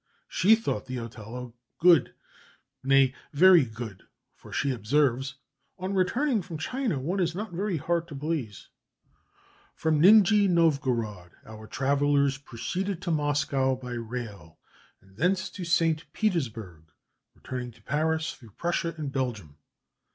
[0.27, 2.15] She thought the Othello good,
[2.83, 5.35] nay, very good, for, she observes,
[5.77, 8.69] "On returning from China one is not very hard to please."
[9.75, 14.57] From Nijni Novgorod our travellers proceeded to Moscow by rail,
[15.01, 16.11] and thence to St.
[16.13, 16.85] Petersburg,
[17.35, 19.55] returning to Paris through Prussia and Belgium.